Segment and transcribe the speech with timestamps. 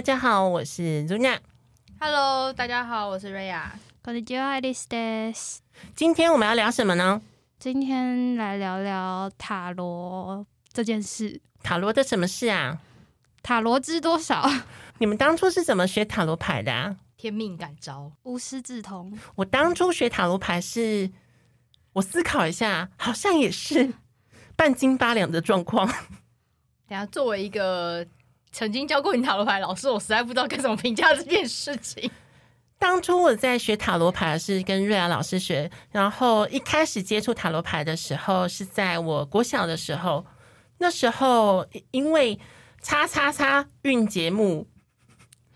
[0.00, 1.38] 大家好，我是 Zuna。
[1.98, 3.78] Hello，大家好，我是瑞亚。
[4.02, 5.60] こんにちは、アリスです。
[5.94, 7.22] 今天我们要聊什么呢？
[7.58, 11.40] 今天来聊聊塔罗这件事。
[11.62, 12.78] 塔罗的什么事啊？
[13.42, 14.48] 塔罗知多少？
[14.98, 16.96] 你们当初是怎么学塔罗牌的啊？
[17.16, 19.18] 天命感召，无师自通。
[19.36, 21.10] 我当初学塔罗牌是，
[21.94, 23.94] 我思考一下，好像也是
[24.54, 25.86] 半斤八两的状况。
[25.86, 25.96] 等
[26.90, 28.06] 一下作为一个
[28.51, 32.09] 曾经教过你塔罗牌老师，我实在不知道该怎么评价这件事情。
[32.77, 40.25] 当初我在学塔罗牌是跟瑞安老师学，然后一开始接触塔罗牌的时候是在我国小的时候，
[40.79, 42.39] 那时候因为
[42.81, 44.67] 叉叉叉运节目，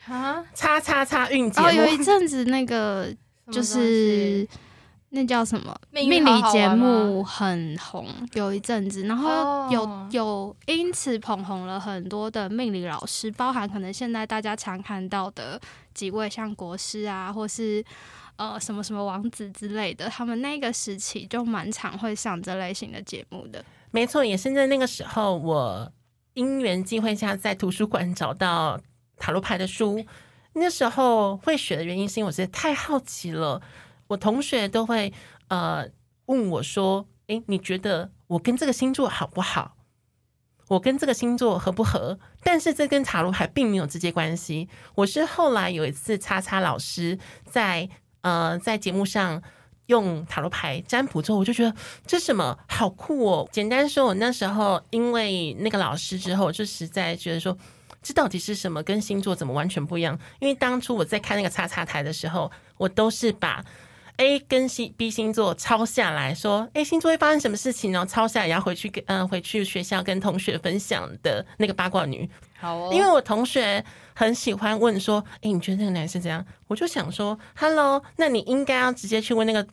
[0.05, 3.11] 啊，叉叉叉运节哦，有一，阵子那个
[3.51, 4.47] 就是
[5.09, 15.59] 那叫什么命理节目很红，有一阵子，然后哦有、有因此捧红了很多的命理老师，包含可能现在大家常看到的
[15.93, 17.83] 几位像国师啊，或是。
[18.37, 23.63] 呃，什么什么王子之类的，他们那个时期就蛮常会上这类型的节目的。
[23.91, 25.89] 没错，也是在那个时候，我
[26.33, 28.77] 因缘际会下在图书馆找到
[29.15, 30.05] 塔罗牌的书。
[30.51, 33.61] 那时候会学的原因是因为我实在太好奇了，
[34.07, 35.13] 我同学都会
[35.47, 35.87] 呃
[36.25, 39.75] 问我说：“诶，你觉得我跟这个星座好不好？
[40.67, 44.67] 我跟这个星座合不合？”但是这跟塔罗牌并没有直接关系。
[44.95, 47.89] 我是后来有一次叉叉老师在
[48.21, 49.41] 呃在节目上。
[49.87, 51.71] 用塔罗牌占卜之后，我就觉得
[52.07, 53.47] 这什么好酷哦！
[53.51, 57.55] 简单说，我那时候因为那个老师之后，就实在觉得说，
[58.01, 58.81] 这到底是什么？
[58.81, 60.17] 跟星座怎么完全不一样？
[60.39, 63.63] 因为当初我在看那个叉叉台的时候，我都是把
[64.17, 72.29] A 跟 C、B 星座抄下来说，，A，星座会发生什么事情，然后抄下来，然后回去跟嗯、呃、回去学校跟同学分享的那个八卦女。
[72.57, 79.67] 好哦，因为我同学很喜欢问说：“哎、你觉得那个男生怎样？”我就想说：“Hello，那你应该要直接去问那个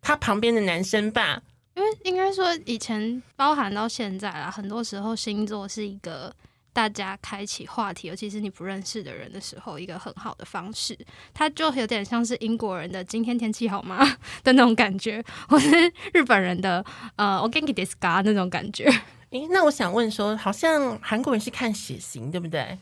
[0.00, 1.42] 他旁边的男生吧。
[1.74, 6.32] 因为应该说，以前包含到现在啦，很多时候星座是一个
[6.72, 10.96] 大家开启话题，尤其是你不认识的人的时候，一个很好的方式。
[11.34, 13.98] 它就有点像是英国人的“今天天气好吗”
[14.42, 15.70] 的那种感觉，或是
[16.12, 16.84] 日本人的
[17.16, 18.84] “呃 o g e n k i d e s k a 那种感觉。
[19.30, 22.78] 诶，那我想问说，好像韩国人是看血型，对不对？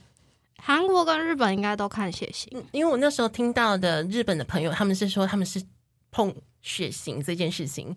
[0.62, 5.62] 韩国跟日本应该都看血型，嗯因为我那时候听到的日本的朋友，他们是说他们是
[6.10, 7.96] 碰血型这件事情。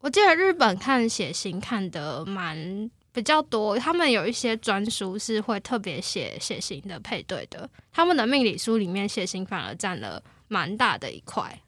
[0.00, 11.62] 我记得日本看血型看的蛮比较多，他们有一些专书是会特别写血型的配对的，他们的命理书里面血型反而占了蛮大的一块。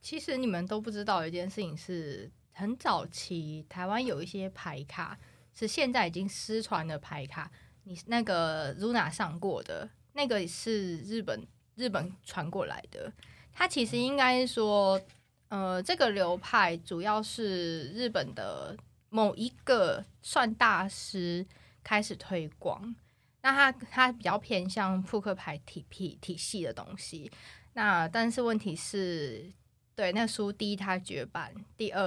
[0.00, 5.18] 其实你们都不知道有一件事情是，很早期台湾有一些牌卡
[5.52, 7.50] 是现在已经失传的牌卡，
[7.82, 13.12] 你那个 Luna 上过的那个是日本日本传过来的，
[13.52, 15.00] 它其实应该说，
[15.48, 18.76] 呃，这个流派主要是日本的
[19.14, 21.46] 某一个算大师
[21.84, 22.96] 开始推广，
[23.42, 27.30] 那他他比较偏向扑克牌体体体系的东西。
[27.74, 29.52] 那但是问题是，
[29.94, 32.02] 对那书第一它绝版，第二，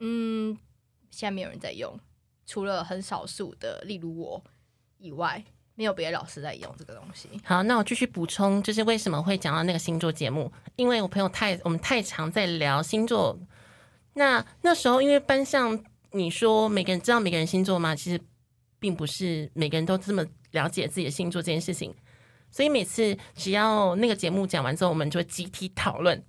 [0.00, 0.56] 嗯，
[1.10, 2.00] 现在没有人在用，
[2.46, 4.42] 除了很少数的，例如我
[4.96, 7.28] 以外，没有别的老师在用这个东西。
[7.44, 10.50] 好，那我继续补充，就是为什么会讲到那个星座节目？
[10.76, 13.38] 因为我朋友太我们太常在聊星座。
[14.14, 15.78] 那那时候因为班上
[16.12, 17.94] 你说每个人知道每个人星座吗？
[17.94, 18.20] 其实
[18.78, 21.94] 并不是每个人都这么了解自己的星座这件事情。
[22.50, 26.24] 所以每次只要那个节目讲完之后，我们就会集体讨论。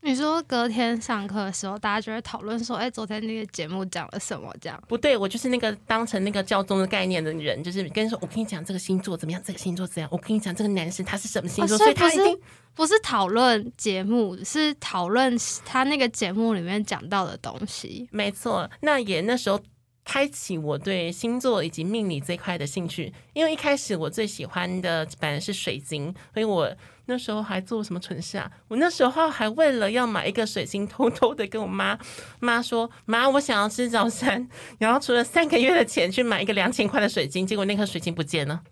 [0.00, 4.80] 你说隔天上课的时候，大家就会讨论说：“哎、昨天那个节目讲了什么？”这样。
[4.88, 12.38] 不对，我就是那个当成那个教宗的概念的人，就是跟你说，我跟你讲这个星座怎么样，这个星座怎样，我跟你讲这个男生他是什么星座，哦所以他一定
[12.74, 18.08] 不是讨论节目，是讨论他那个节目里面讲到的东西。
[18.12, 19.60] 没错，那也那时候
[20.04, 26.72] 开启我对星座以及命理这一块的兴趣，因为一开始我最喜欢的本来是水晶，所以我
[27.10, 28.50] 那时候还做什么蠢事啊？
[28.68, 31.98] 我那时候还为了要买一个水晶，偷偷的跟我妈
[32.38, 34.46] 妈说：“妈，我想要吃早餐。”
[34.78, 38.62] 然后除了三个月的钱去买一个两千块的水晶，结果那颗水晶不见了。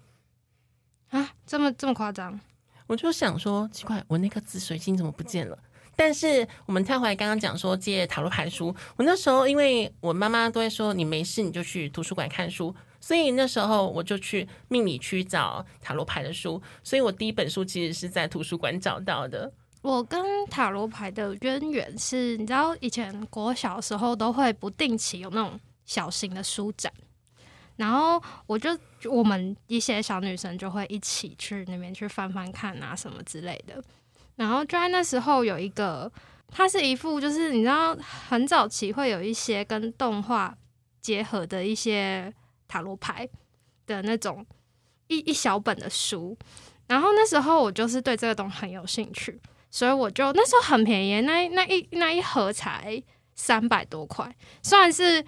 [1.09, 2.38] 啊，这么这么夸张？
[2.87, 5.59] 我就想说，奇怪，我那颗紫水晶怎么不见了？
[5.97, 8.67] 但是我们太回来刚刚讲说借塔罗牌书，
[8.97, 12.75] 我那时候因为我妈妈都会说你没事你就去图书馆看书，
[13.06, 19.53] 所以那时候我就去命理区找塔罗牌的书，所以我第一本书其实是在图书馆找到的。
[19.81, 26.93] 我跟塔罗牌的渊源是，你知道以前国小时候都会不定期有那种小型的书展，
[27.76, 28.76] 然后我就
[29.08, 33.81] 我们一些小女生就会一起去那边去翻翻看啊什么之类的。
[34.35, 36.11] 然后就在那时候有一个，
[36.49, 40.53] 它是一副就是你知道很早期会有一些跟动画
[41.00, 42.35] 结合的一些
[42.67, 43.29] 塔罗牌
[43.87, 44.45] 的那种
[45.09, 46.37] 一一小本的书。
[46.87, 49.41] 然后那时候我就是对这个东西很有兴趣，
[49.71, 53.03] 所以我就那时候很便宜，那那一那一盒才
[53.35, 55.25] 三百多块，虽然是。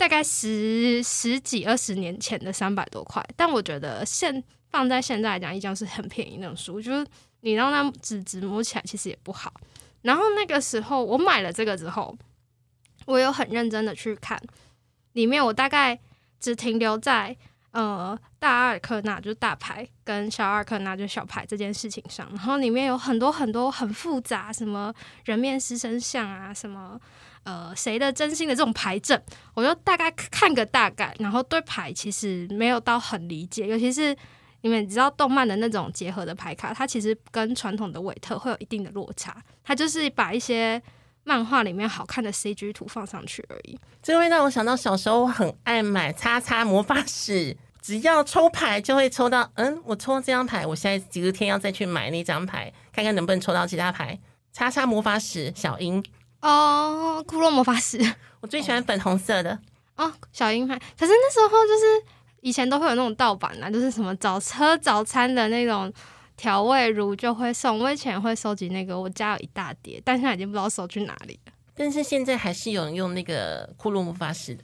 [0.00, 6.80] 大概十十几二十年前的三百多块，但我觉得现放在现在来讲，依旧是很便宜那种书。
[6.80, 7.06] 就是
[7.40, 9.52] 你让它纸纸摸起来，其实也不好。
[10.00, 12.16] 然后那个时候我买了这个之后，
[13.04, 14.42] 我有很认真的去看
[15.12, 16.00] 里面，我大概
[16.40, 17.36] 只停留在
[17.72, 22.26] 呃大阿尔克纳就是大牌跟小阿尔克纳就是小牌这件事情上。
[22.30, 24.92] 然后里面有很多很多很复杂，什么
[25.24, 26.98] 人面狮身像啊，什么。
[27.42, 29.18] 呃，谁的真心的这种牌阵，
[29.54, 34.14] 我就大概看个大概，然后对牌其实没有到很理解，尤其是
[34.60, 40.80] 你们知道动漫的那种结合的牌卡，它其实跟传统的韦特会有一定的落差，它就是把一些
[41.24, 43.78] 漫画里面好看的 CG 图放上去而已。
[44.02, 54.18] 这会让我想到小时候很爱买叉叉魔法史， 只要抽牌就会抽到，嗯，我抽这张牌，我现在几天要再去买那张牌，看看能不能抽到其他牌。
[54.52, 56.02] 叉叉魔法史小樱。
[56.42, 57.98] 哦，骷髅魔法师，
[58.40, 59.58] 我最喜欢粉红色的
[59.96, 60.76] 哦，小樱牌。
[60.98, 62.02] 可是那时候就是
[62.40, 65.92] 以前都会有那种盗版啊，就是什么早车早餐的那种
[66.40, 67.78] 调味乳就会送。
[67.78, 71.52] 我以前会收集那个，我家有一大叠，但现在已经不知道收去哪里了。
[71.74, 74.56] 但是现在还是有人用那个库洛魔法师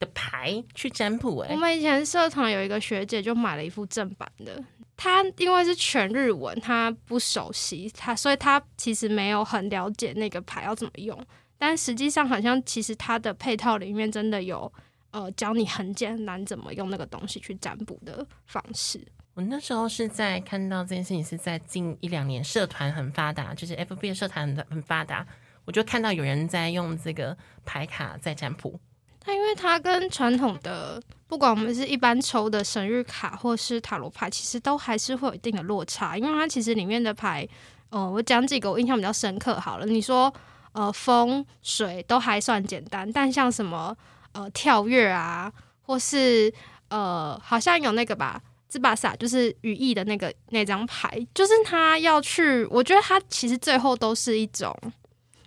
[0.00, 1.38] 的牌去占卜。
[1.38, 4.60] 哎，我们以前社团有一个学姐就买了一副正版的。
[4.96, 11.16] 她因为是全日文，她不熟悉她，所以她其实没有很了解那个牌要怎么用。
[11.56, 14.72] 但实际上，好像其实它的配套里面真的有
[15.12, 19.00] 呃教你很简单怎么用那个东西去占卜的方式。
[19.34, 25.26] 我那时候是在看到这件事情是在近一两年社团很发达，就是 FB 的社团很很发达，
[25.64, 28.78] 我就看到有人在用这个牌卡在占卜。
[29.18, 36.18] 它因为它跟传统的，不管我们是一般抽的生日卡或是塔罗牌，其实都还是会有一定的落差。
[36.18, 37.48] 因为它其实里面的牌，
[37.88, 39.86] 呃，我讲几个我印象比较深刻好了。
[39.86, 40.30] 你说，
[40.72, 43.96] 呃，风水都还算简单，但像什么
[44.32, 45.50] 呃跳跃啊，
[45.82, 46.52] 或是
[46.88, 48.42] 呃好像有那个吧，
[48.72, 54.74] 兹巴萨就是羽翼的那个那张牌，就是他要去，我觉得他其实最后都是一种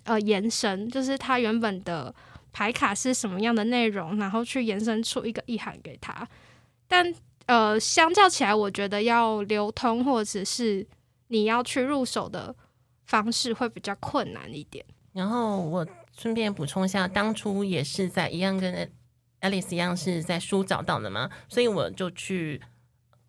[0.04, 2.14] 呃延伸，就是他原本的。
[2.58, 6.26] 牌卡是什么样的内容，然后去延伸出一个意涵给他。
[6.88, 7.14] 但
[7.48, 10.88] 呃，相较起来，我觉得要流通或者是
[11.28, 12.56] 你要去入手的
[13.08, 14.86] 方式会比较困难一点。
[15.12, 15.86] 然后我
[16.18, 18.90] 顺便补充一下，当初也是在一样跟
[19.42, 22.62] Alice 一样是在书找到的嘛，所以我就去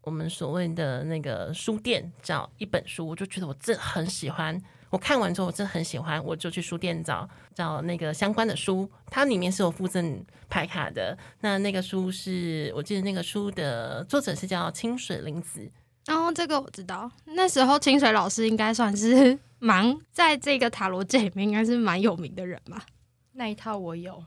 [0.06, 4.56] 我们所谓的那个书店找一本书，我就觉得我真很喜欢。
[4.88, 8.88] 我看完之后，我真的很喜欢，我就去书店找找那个相关的书。
[9.06, 11.19] 它里面是有附赠牌卡的。
[11.41, 15.69] 那那个书是我记得那个书的作者是叫清水玲子。
[16.06, 17.11] 哦，这个我知道。
[17.25, 22.87] 那时候清水老师应该算是 蛮在这个塔罗界里面应该是蛮有名的人吧。
[23.32, 24.23] 那一套我有，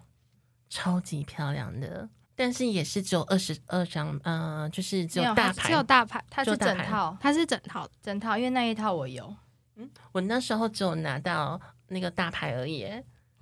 [0.69, 2.09] 超级漂亮的，
[2.39, 9.35] 但是也是只有二十二张，呃，就是只有大牌，只有大牌，它是整套，它是整套，整套，因为那一套我有。
[9.75, 11.59] 嗯我那时候只有拿到
[11.90, 12.87] 那个大牌而已。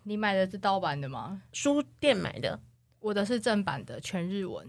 [0.01, 1.39] 你买的是盗版的吗？
[1.53, 2.59] 书店买的，
[2.99, 4.65] 我的是正版的，全日文。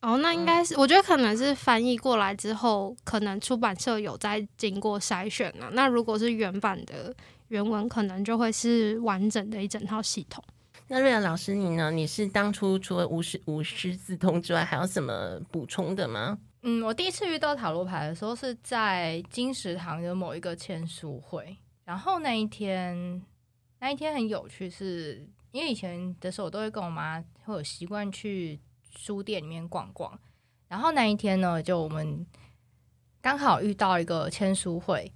[0.00, 5.68] 哦，那应该是，我觉得可能是翻译过来之后，可能出版社有在经过筛选了。
[5.74, 7.14] 那如果是原版的
[7.48, 10.42] 原文，可能就会是完整的一整套系统。
[10.92, 11.88] 那瑞阳老师你呢？
[11.92, 16.36] 你是当初除了无师无师自通之外，还有什么补充的吗？
[16.62, 23.22] 嗯，我第一次遇到塔罗牌的时候是在金石堂的某一个签书会，然后那一天
[23.78, 28.58] 那一天很有趣，是因为以前的时候我都会跟我妈会有习惯去
[28.98, 30.18] 书店里面逛逛，
[30.66, 32.26] 然后那一天呢，就我们
[33.22, 35.12] 刚好遇到一个签书会，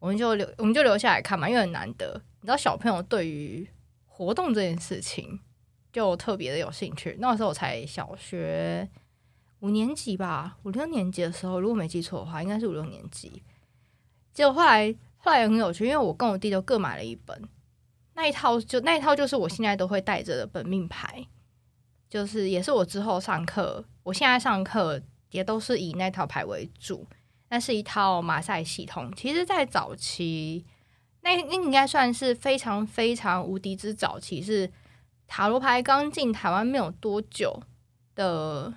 [0.00, 3.64] 我们就留我们就留下来看嘛，因为很难得，你知道小朋友对于
[4.24, 5.40] 活动这件事情
[5.92, 8.88] 就特别的有兴趣，那时候我才小学。
[9.60, 13.42] 五年级吧，五六年级的时候，如果没记错的话，应该是五六年级。
[14.32, 17.48] 结果后来后来也很有趣，因为我跟我弟都各买了一本，
[18.14, 21.26] 那一套就那一套就是我现在都会带着的本命牌，
[22.08, 25.00] 就是也是我之后上课，我现在上课
[25.30, 27.06] 也都是以那套牌为主。
[27.48, 30.64] 那是一套马赛系统，其实，在早期
[31.22, 34.70] 那那应该算是非常非常无敌之早期，是
[35.26, 37.62] 塔罗牌刚进台湾没有多久
[38.14, 38.74] 的。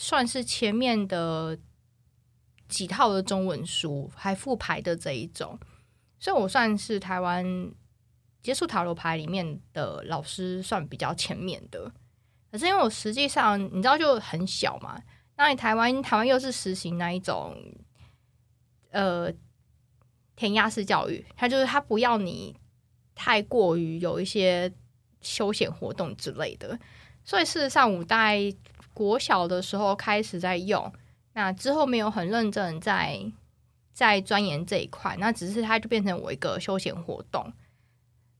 [0.00, 1.58] 算是前面的
[2.68, 5.58] 几套的中文书还复牌的这一种，
[6.20, 7.44] 所以我算是台湾
[8.40, 11.90] 接触塔罗牌里面的老师算比较前面的。
[12.48, 15.02] 可是因为我实际上你知道就很小嘛，
[15.36, 17.56] 那你台湾台湾又是实行那一种
[18.92, 19.28] 呃
[20.38, 22.54] 填鸭式教育，他就是他不要你
[23.16, 24.72] 太过于有一些
[25.20, 26.78] 休闲活动之类的，
[27.24, 28.54] 所以事实上我大概
[28.94, 30.92] 国小的时候开始在用，
[31.32, 33.20] 那之后没有很认真在
[33.92, 37.52] 在钻研这一块，那只是它就变成我一个休闲活动。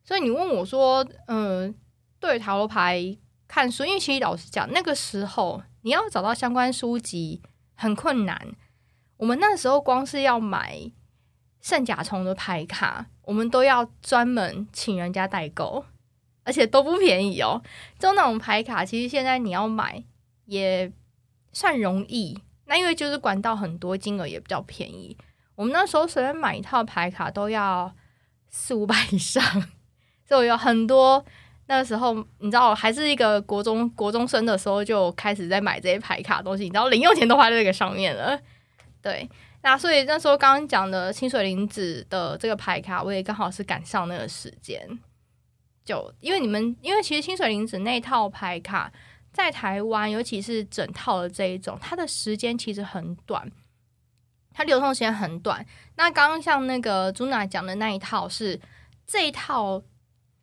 [0.05, 1.75] 所以你问我说，嗯，
[2.21, 3.19] 对塔罗牌。
[3.51, 7.41] 看书，因为其实老实讲，那个时候你要找到相关书籍
[7.75, 8.39] 很困难。
[9.17, 10.93] 我们那时候光是要买
[11.69, 15.85] 圣甲虫的牌卡，我们都要专门请人家代购，
[16.43, 17.61] 而且都不便宜哦。
[17.99, 20.03] 就那种牌卡，其实现在你要买
[20.47, 20.91] 也
[21.53, 22.41] 算容易。
[22.65, 25.15] 那因为就是管道很多，金额也比较便宜。
[25.57, 27.95] 我们那时候随便买一套牌卡都要
[28.49, 29.43] 四五百以上，
[30.27, 31.23] 所以有很多。
[31.67, 38.41] 那个时候，你知道，还是一个国中国中生的时候，就开始在买这些牌卡东西，你知道，零用钱都花在这个上面了。
[39.03, 39.29] 对，
[39.71, 44.99] 那所以那时候刚刚讲的清水林子的这个牌卡，我也刚好是赶上那个时间。
[45.85, 48.91] 就因为你们，因为其实清水林子那套牌卡
[49.31, 53.53] 在台湾，尤其是整套的这一种，它的时间其实很短，
[54.55, 55.67] 它流通时间很短。
[55.97, 58.59] 那刚刚像那个朱娜讲的那一套，是
[59.07, 59.83] 这一套。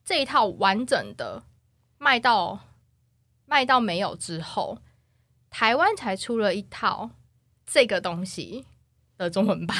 [0.04, 1.42] 这一套完整的
[1.98, 2.60] 卖到
[3.48, 4.78] 卖到没有之后，
[5.50, 7.10] 台湾才出了一套
[7.66, 8.68] 这个东西
[9.18, 9.78] 的中文版，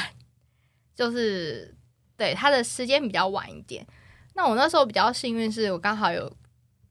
[0.94, 1.74] 就是
[2.16, 3.86] 对它的时间比较晚一点。
[4.34, 6.30] 那我那时候比较幸运，是我刚好有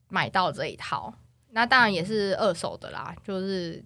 [0.08, 1.12] 买到这一套，
[1.50, 3.84] 那当然也是二手的啦，就是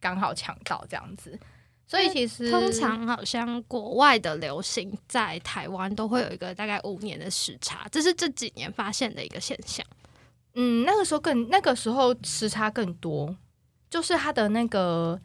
[0.00, 1.38] 刚好抢到这样子。
[1.84, 9.84] 所以其实通常好像国外的流行在台湾都会有一个大概五年的时差，这是这几年发现的一个现象。
[10.54, 13.36] 嗯，那个时候更那个时候时差更多，
[13.90, 15.20] 就是它的那个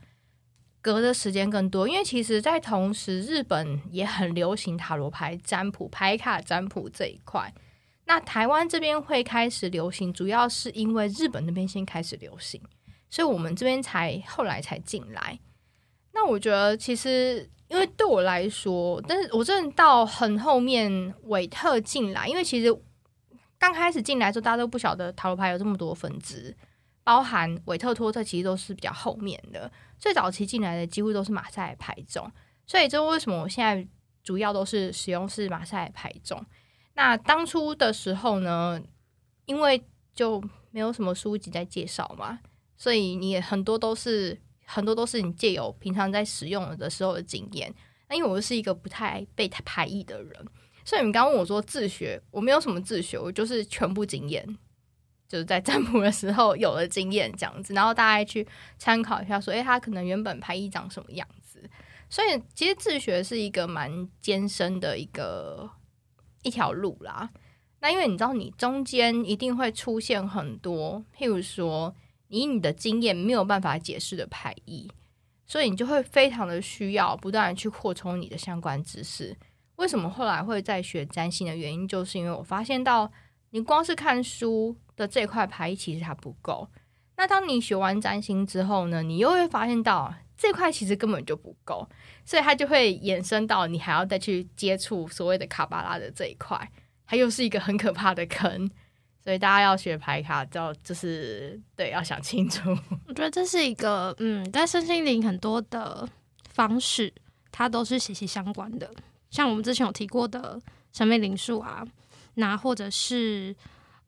[0.87, 1.85] 隔的时间更多。
[1.87, 7.53] 因为其实，在同时，日本也很流行塔罗牌占卜、牌卡占卜这一块。
[8.05, 12.61] 那台湾这边会开始流行，主要是因为日本那边先开始流行，
[13.09, 15.37] 所以我们这边才后来才进来。
[16.13, 22.73] 那我觉得，其实因为对我来说，但是我真的到很后面，韦特进来，因为其实
[23.59, 26.55] 刚开始进来的时候，大家都不晓得塔罗牌有这么多分支，
[27.03, 29.69] 包含韦特、托特，其实都是比较后面的。
[29.97, 32.31] 最早期进来的几乎都是马赛牌种，
[32.65, 33.87] 所以这为什么我现在
[34.23, 36.45] 主要都是使用是马赛牌种。
[36.93, 38.81] 那当初的时候呢，
[39.45, 42.39] 因为就没有什么书籍在介绍嘛，
[42.75, 44.39] 所以你也很多都是。
[44.69, 47.73] 很多都是你借由平常在使用的时候的经验。
[48.09, 50.45] 那因为我是一个不太被排异的人，
[50.83, 54.45] 所以你刚刚问我说自学，我没有什么自学，我就是全部经验，
[55.27, 61.69] 就是在占卜的时候有了经验这样子，然后大家去参考一下，说，诶，他可能原本排异长什么样子。
[62.09, 65.69] 所以其实自学是一个蛮艰深的一个
[66.43, 67.29] 一条路啦。
[67.79, 71.95] 那因为你知道，你中间一定会出现很多，譬如说。
[72.29, 74.91] 以你的经验没有办法解释的牌意，
[75.45, 79.33] 所以你就会非常的需要不断的去扩充你的相关知识。
[79.77, 83.09] 为什么后来会再学占星的原因，就是因为我发现到
[83.51, 86.67] 你光是看书的这块牌其实它不够。
[87.15, 91.87] 那当你学完占星之后呢，你又会发现到这块其实根本就不够，
[92.25, 96.69] 所以它就会衍生到你还要再去接触所谓的卡巴拉的这一块，
[97.05, 98.69] 它又是一个很可怕的坑。
[99.23, 102.69] 所以大家要学牌卡，就就是对，要想清楚。
[103.07, 106.07] 我觉得这是一个，嗯，在身心灵很多的
[106.47, 107.13] 方式，
[107.51, 108.89] 它都是息息相关的。
[109.29, 110.57] 像我们之前有提过的
[110.93, 111.85] 神秘灵数啊，
[112.35, 113.53] 那或者是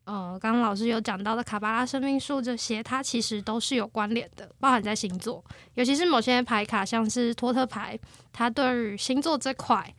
[0.10, 8.00] 呃，刚刚老师有讲到的卡巴拉生命树这些，它其实都是有关联的，包含在星座，尤其是某些牌卡，像是托特牌，
[8.34, 9.94] 它对于星座这块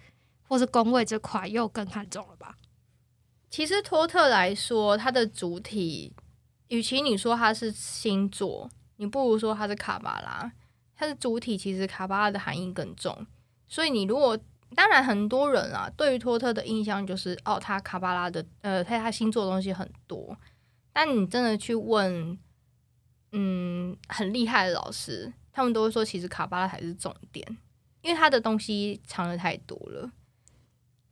[0.49, 2.57] 或是宫位这块又更看重了吧。
[3.49, 6.13] 其实托特来说，它的主体，
[6.67, 10.51] 与其你说它是星座，你不如说它是卡巴拉。
[10.97, 13.25] 它的主体其实卡巴拉的含义更重，
[13.69, 14.37] 所以你如果
[14.75, 20.37] 当然很多人啊，对于托特的印象就是哦，他卡巴拉的呃，他他星座东西很多。
[20.93, 22.39] 但你真的去问，
[23.33, 27.47] 嗯，很厉害的老师，他们都会说，其实卡巴拉才是重点，
[28.03, 30.11] 因为他的东西藏的太多了。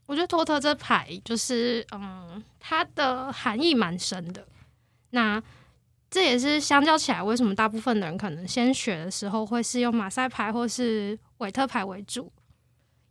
[0.07, 4.47] 我觉得托特这牌就是，嗯，它的含义蛮深的。
[5.11, 5.43] 那
[6.11, 12.33] 这也是相较起来，为什么大部分的人可能先学的时候会是用马赛牌或是韦特牌为主，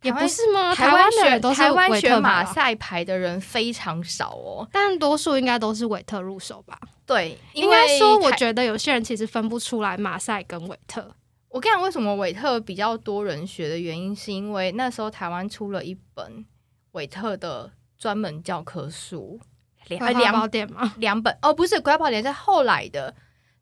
[0.03, 0.73] 也不是吗？
[0.75, 4.67] 台湾的台湾学马赛牌的人非常少哦。
[4.71, 6.79] 但多数应该都是韦特入手吧？
[7.05, 11.15] 对，因应该说，我台觉得有些人其实分不出来马赛跟韦特。
[11.49, 16.45] 我跟你讲，为什么韦特比较多人学的原因，是因为那时候台湾出了一本
[16.91, 19.39] 韦特的专门教科书，
[19.87, 20.93] 两呃绘画宝两典吗？
[20.97, 23.15] 两本哦，不是《鬼宝典》是后来的。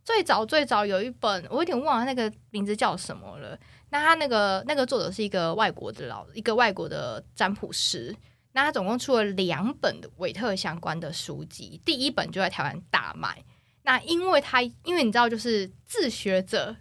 [0.03, 3.57] 最早最早有一本，我有点忘了那个名字叫什么了。
[3.89, 8.15] 那他那个那个作者是一个外国的老一个外国的占卜师。
[8.51, 13.43] 那他总共出了两本的韦特相关的书籍，第一本就在台湾大卖。
[13.83, 16.75] 那因为他因为你知道，就是自学者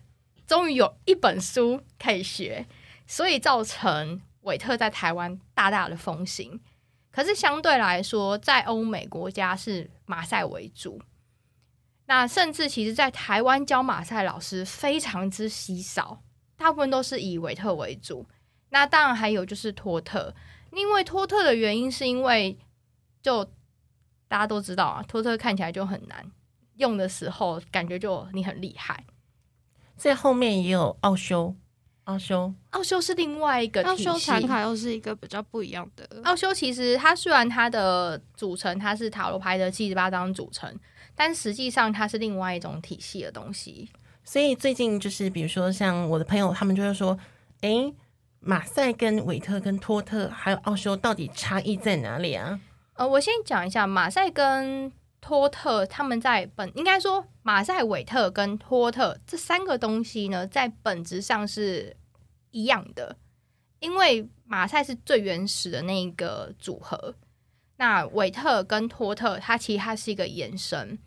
[0.47, 2.65] 终于有一本书可以学，
[3.09, 6.61] 所以造成韦特在台湾大大的风行。
[7.11, 11.03] 可是相对来说，在欧美国家是马赛为主。
[12.07, 16.23] 那甚至其实，在台湾教马赛老师非常之稀少，
[16.57, 18.25] 大部分都是以维特为主。
[18.71, 20.35] 那当然还有就是托特，
[20.73, 22.59] 因为托特的原因是因为
[23.23, 23.45] 就
[24.27, 26.31] 大家都知道啊，托特看起来就很难
[26.77, 29.05] 用的时候，感觉就你很厉害。
[29.97, 31.55] 在后面也有奥修，
[32.05, 36.09] 奥修奥修是另外一个奥修体系传卡又是一个比较不一样的。
[36.25, 40.77] 奥修其实它虽然它的组成它是塔罗牌的七十八张组成，
[41.15, 43.89] 但实际上它是另外一种体系的东西。
[44.25, 47.17] 所以最近就是，比如说像我的朋友，他们就会说，
[47.61, 47.95] 诶，
[48.41, 52.59] 马赛跟韦特跟托特还有奥修到底差异在哪里啊？
[52.95, 54.91] 呃，我先讲一下马赛跟
[55.21, 61.97] 托特，他们在本应该说马赛、韦特跟托特这三个东西呢，在本质上是
[62.51, 63.17] 一样的，
[63.81, 67.15] 因为马赛是最原始的那一个组合，
[67.77, 70.99] 那韦特跟托特它其实它是一个延伸。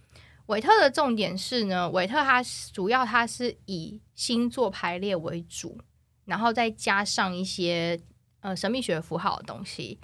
[0.47, 2.41] 韦特的重点是呢，韦特他
[2.73, 5.77] 主要他是以星座排列为主，
[6.25, 7.99] 然后再加上一些
[8.39, 9.99] 呃神秘学符号的东西。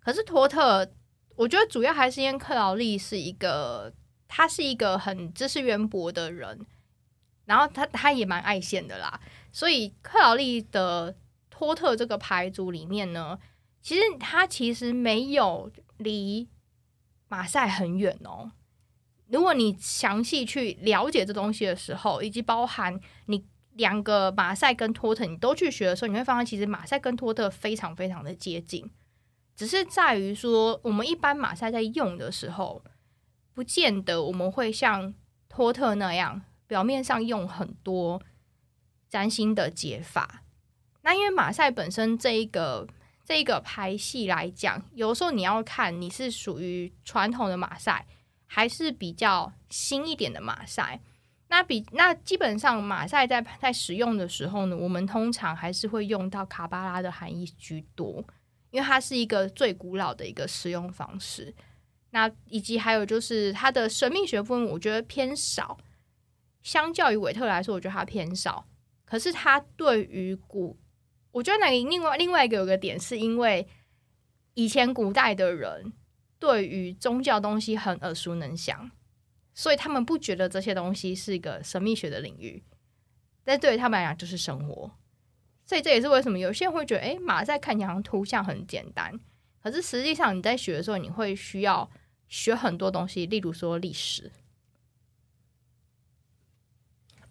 [0.00, 0.90] 可是托特
[1.36, 3.92] 我觉得主要还是因为克劳利是一个，
[4.26, 6.66] 他是一个很知识渊博的人，
[7.44, 9.20] 然后他他也蛮爱现的啦，
[9.52, 11.14] 所以克劳利的
[11.50, 13.38] 托特这个牌组里面呢，
[13.82, 16.48] 其实他其实没有离
[17.28, 18.52] 马赛很远哦。
[19.32, 23.42] 如果你详细去了解这东西的时候，以及包含你
[23.72, 28.90] 两个马赛跟托特你都去学的时候，你会发现其实马赛跟托特非常非常的接近。
[29.56, 32.84] 只是在于说，我们一般马赛在用的时候，
[33.54, 35.14] 不见得我们会像
[35.48, 38.20] 托特那样，表面上用很多
[39.08, 40.42] 占星的解法。
[41.00, 42.86] 那因为马赛本身这一个
[43.24, 48.06] 这一个牌系来讲，有时候你要看你是属于传统的马赛，
[48.54, 51.00] 还是比较新一点的马赛。
[51.48, 58.22] 那比那基本上马赛在在使用的时候呢，我们通常还是会用到卡巴拉的含义居多。
[58.70, 61.54] 因为它是一个最古老的一个使用方式，
[62.10, 65.78] 那以及还有就是它的神秘学部分，我觉得偏少。
[66.62, 68.66] 相较于韦特来说，我觉得它偏少。
[69.04, 70.78] 可是它对于古，
[71.32, 73.68] 我觉得那另外另外一个有个点，是因为
[74.54, 75.92] 以前古代的人
[76.42, 78.90] 对于宗教东西很耳熟能详，
[79.54, 82.64] 所以他们不觉得这些东西是一个神秘学的领域，
[83.44, 84.90] 但对于他们来讲就是生活。
[85.64, 89.20] 所以这也是为什么有些人会觉得，哎，马赛看起来图像很简单，
[89.62, 91.88] 可是实际上你在学的时候，你会需要
[92.26, 94.32] 学很多东西，例如说历史。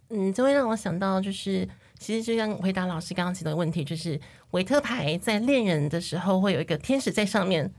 [0.07, 1.67] 嗯，这会让我想到，就是
[1.99, 4.17] 其实就像回答老师刚刚提的问题，就是
[4.51, 7.73] 韦特牌在恋人的时候会有一个天使在上面，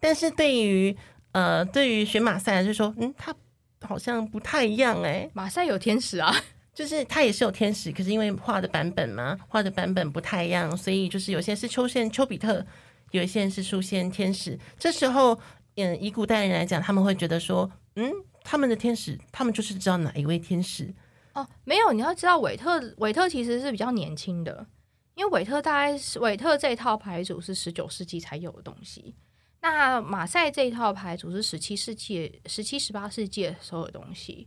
[0.00, 0.96] 但是对于
[1.32, 3.34] 呃对于选马赛来说，嗯，他
[3.80, 6.34] 好像不太一样哎、马赛有天使啊，
[6.74, 12.64] 就是他也是有天使，可是因为画的版本嘛，画的版本不太一样，所以就是有些是秋线丘比特，
[13.12, 14.58] 有一些是出现天使。
[14.78, 15.38] 这时候，
[15.76, 20.92] 嗯，以古代人来讲，他们会觉得说，嗯，他们的天使，他们就是知道哪一位天使。
[21.34, 24.66] 哦，没有，你要知道韦特，韦特其实是比较年轻的，
[25.14, 29.14] 因为韦特大概是韦特这一套牌组是十九世纪才有的东西，
[29.60, 34.46] 那马赛这一套牌组是十七世纪、十七、十八世纪的时候的东西。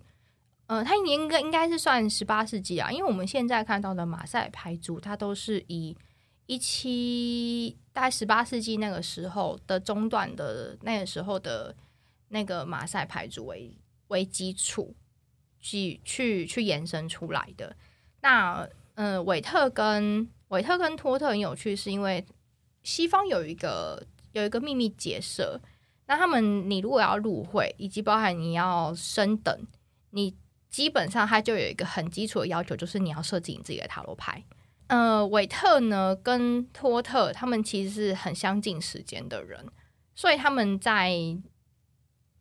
[0.68, 5.96] 呃，它应该应该是算十八世纪啊，因为我们现在看到的马赛牌组，它都是以
[6.46, 11.76] 一七大概十八世纪那个时候的中段的那个时候的
[12.30, 14.96] 那个马赛牌组为为基础。
[15.64, 17.76] 去去去延伸出来的。
[18.22, 22.26] 那呃，韦特跟韦特跟托特很有趣，是因为
[22.82, 25.60] 西方有一个有一个秘密结社。
[26.08, 29.68] 那他们，你如果要入会，以及包含你要升等，
[30.10, 30.36] 你
[30.70, 34.44] 基本上它就有一个很基础的要求，就是你要设计你自己的塔罗牌。
[34.88, 39.66] 呃，韦特呢跟托特他们其实是很相近时间的人，
[40.14, 41.16] 所以他们在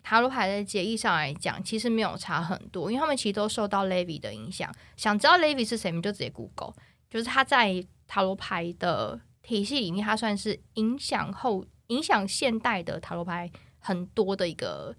[0.03, 4.75] 塔罗牌的解义上来讲，其实没有差很多，因为他们其实都受到 Levy 的影响。
[4.97, 6.75] 想知道 Levy 是谁，你就直接 Google，
[7.09, 13.49] 就是他在塔罗牌的体系里面，他算是影响后影响现代的塔罗牌
[13.79, 14.97] 很多的一个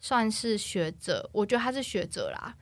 [0.00, 2.56] 算是学者，我觉得他是学者啦。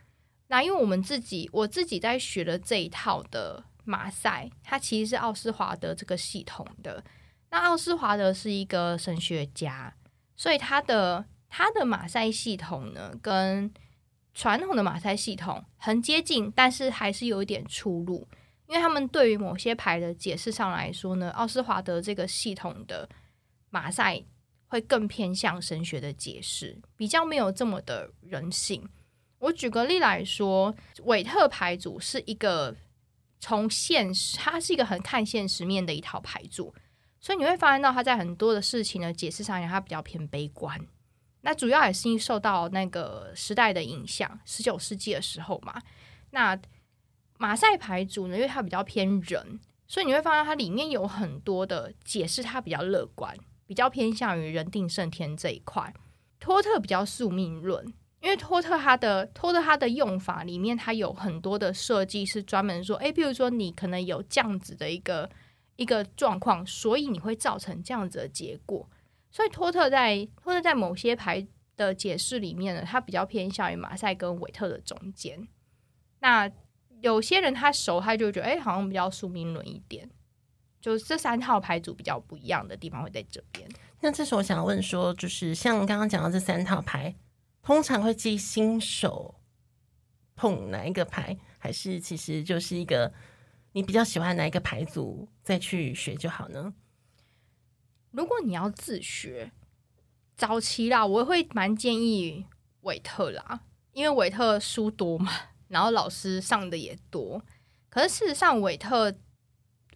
[0.48, 3.64] 那因为我们自己我自己在学的这一套的。
[3.88, 7.04] 马赛，它其实是奥斯华德这个系统的。
[7.50, 9.94] 那奥斯华德是一个神学家，
[10.34, 13.72] 所以他的他的马赛系统呢，跟
[14.34, 18.26] 传统的马赛系统很接近，但是还是有一点出入。
[18.66, 23.08] 因为他们对于某些牌的解释上来说呢，奥斯华德这个系统的
[23.76, 24.22] 马赛
[24.68, 28.88] 会更偏向神学的解释，比较没有这么的人性。
[29.38, 32.74] 我举个例来说，韦特牌组是一个。
[33.38, 36.74] 从现实，它是一个很看现实面的一套牌组，
[37.20, 40.80] 所以你会发现到它在很多的事情的解释上，它比较偏悲观。
[41.42, 45.80] 那主要也是因受到那个时代的影响，十九世纪的时候嘛。
[46.30, 46.58] 那
[47.36, 53.36] 马赛牌组呢，因为它比较偏人，所以你会发现它里面有很多的解释，它比较乐观，
[53.66, 55.92] 比较偏向于人定胜天这一块。
[56.38, 57.92] 托特比较宿命论。
[58.22, 65.30] 因为托特它的托特它的用法里面，它有很多的设计是专门说，诶，比如说你可能有这样子的一个
[65.76, 68.88] 一个状况，所以你会造成这样子的结果。
[69.30, 75.46] 所以托特在托特在某些牌的解释里面呢，它比较偏向于马赛跟韦特的中间。
[76.18, 76.50] 那
[77.00, 80.10] 有些人他熟，他就觉得，哎，好像比较宿命论一点。
[80.86, 83.68] 就这三套牌组比较不一样的地方会在这边。
[84.02, 87.12] 那这时候我想问说，就是像刚刚讲到这三套牌。
[87.60, 89.34] 通常会记新手
[90.36, 93.12] 碰哪一个牌，还是其实就是一个
[93.72, 96.72] 你比较喜欢哪一个牌组再去学就好呢？
[98.12, 99.50] 如果你要自学，
[100.36, 102.46] 早期啦，我会蛮建议
[102.82, 105.32] 韦特啦，因为韦特书多嘛，
[105.66, 107.44] 然后老师上的也多。
[107.88, 109.12] 可是事实上，韦特，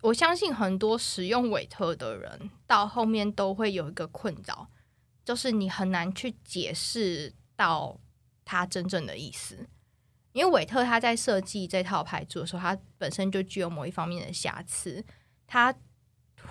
[0.02, 4.68] 我相信很多使用韦特的人到后面都会有一个困扰，
[5.24, 7.34] 就是你很难去解释。
[7.60, 8.00] 到
[8.42, 9.68] 它真正的意思，
[10.32, 15.04] 因为韦特他在设计这套牌组的时候，它本身就具有某一方面的瑕疵，
[15.46, 15.74] 它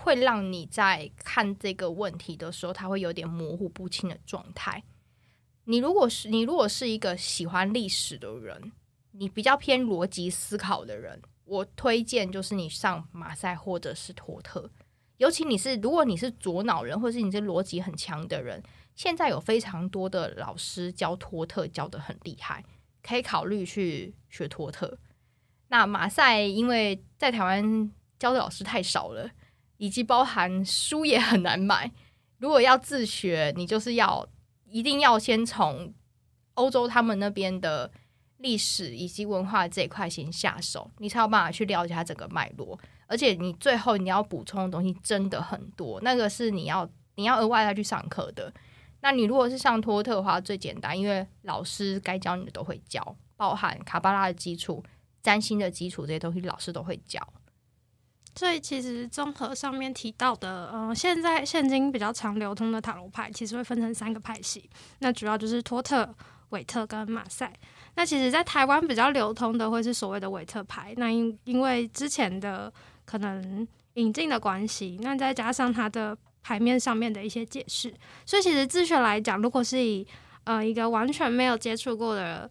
[0.03, 4.83] 会让你在看这个问题的时候，它会有点模糊不清的状态。
[5.63, 8.71] 你如果是你如果是一个喜欢历史的人，
[9.13, 14.69] 你比较偏逻辑思考的人，我推荐就是你上马赛或者是托特，
[15.17, 18.61] 尤其你是如果你是左脑人，或者是你是逻辑很强的人。
[18.95, 22.63] 现在有非常多的老师教托特教的很厉害，
[23.01, 24.97] 可以考虑去学托特。
[25.69, 29.29] 那马赛因为在台湾教的老师太少了，
[29.77, 31.91] 以及包含书也很难买。
[32.37, 34.27] 如果要自学，你就是要
[34.65, 35.93] 一定要先从
[36.55, 37.89] 欧洲他们那边的
[38.39, 42.77] 历史以及文化这一块先下手，你才有办法去了解它整个脉络。
[43.07, 48.53] 而且你最后你要补充的东西真的很多，那个是你要你要额外再去上课的。
[49.01, 54.83] 那你如果是上托特的话，最简单，因为老师该教你的都会教，包含卡巴拉的基础、
[55.23, 57.25] 占星的基础这些东西，老师都会教。
[58.35, 64.69] 所以其实综合上面提到的，嗯，现在现今比较常流通的塔罗牌，其实会分成三个派系。
[64.99, 66.13] 那主要就是托特、
[66.49, 67.51] 韦特跟马赛。
[67.95, 70.93] 那其实，在台湾比较流通的会是所谓的韦特牌。
[70.97, 72.71] 那因因为之前的
[73.05, 76.17] 可能引进的关系，那再加上它的。
[76.41, 77.93] 牌面上面的一些解释，
[78.25, 80.07] 所以其实自学来讲，如果是以
[80.45, 82.49] 呃一个完全没有接触过的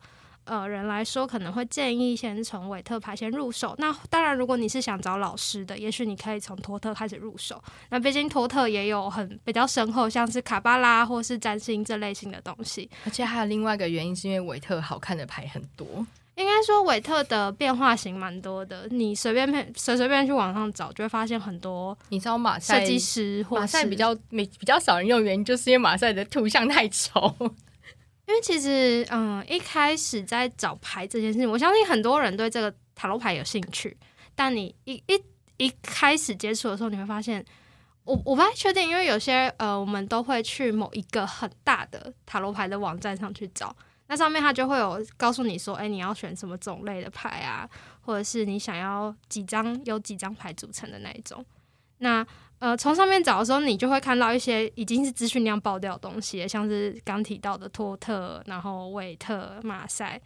[0.48, 3.74] 呃人来说，可能会建议先从韦特牌先入手。
[3.78, 7.62] 那当然，如果你是想找老师的，也许你可以从托特开始入手。
[7.90, 12.90] 那毕竟托特也有很比较深厚，像是卡巴拉或是占星这类型的东西。
[13.04, 15.87] 而且还有另外一个原因，是因为韦特好看的牌很多。
[16.37, 18.87] 应该说，韦特的变化型蛮多的。
[18.90, 21.98] 你随便随随便去网上找，就会发现很多。
[22.11, 27.34] 你知道马赛设计师，马赛比较没比较少人用，原因就是因为马赛的图像太丑。
[28.28, 33.96] 因为其实，嗯，一开始在找牌这件事情，我相信很多人对这个塔罗牌有兴趣。
[34.34, 35.20] 但你一一
[35.56, 37.42] 一开始接触的时候，你会发现，
[38.04, 43.74] 我我不太确定，因为有些呃，我们都会去某一个很大的塔罗牌的网站上去找。
[44.08, 47.66] 那上面它就会有告诉你说，哎，你要选什么种类的牌啊，
[48.02, 51.42] 或者是你想要几张有几张牌组成的那一种。
[52.00, 52.24] 那
[52.59, 60.21] 呃，从上面找的时候，你就会看到一些已经是资讯量爆掉的东西，像是刚提到的托特，然后韦特、马赛。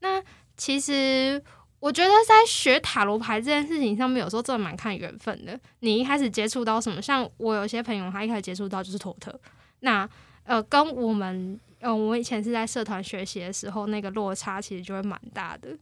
[0.00, 0.22] 那
[0.56, 1.42] 其实
[1.80, 5.58] 我觉得在学塔罗牌这件事情上面，有时候真的蛮看缘分的。
[5.80, 9.40] 你一开始接触到什么，像我有些朋友，他一开始接触到就是托特，
[9.80, 10.08] 那
[10.44, 15.76] 呃，跟我们呃，我以前是在社团学习的时候，那个落差其实就会蛮大的。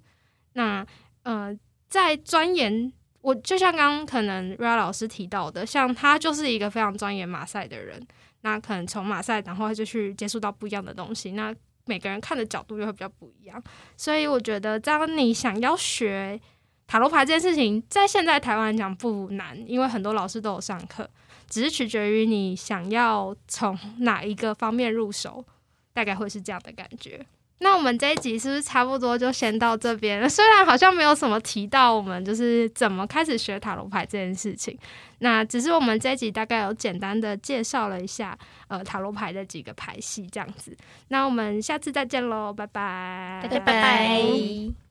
[0.52, 0.86] 那
[1.22, 1.56] 呃，
[1.88, 8.00] 在钻研，我就像刚刚可能 Ra 老师提到的，像他就是一个非常钻研马赛的人，
[8.42, 11.54] 那可能从马赛，然后他就去接触到不一样的东西，那。
[11.88, 13.62] 每个人看的角度又会比较不一样，
[13.96, 16.40] 所以我觉得，当你想要学
[16.88, 21.08] 塔罗牌这件事情，在现在台湾来讲不难，因为很多老师都有上课，
[21.48, 25.44] 只是取决于你想要从哪一个方面入手，
[25.92, 27.24] 大概会是这样的感觉。
[27.58, 30.20] 那我们这一集是不是差不多就先到这边？
[30.28, 34.78] 虽然好像没有什么提到我们就是怎么开始学塔罗牌这件事情，
[35.20, 38.38] 那只是我们这一集大概有简单的介绍了一下
[38.68, 40.76] 呃塔罗牌的几个牌系这样子。
[41.08, 44.76] 那我们下次再见喽，拜拜，拜拜。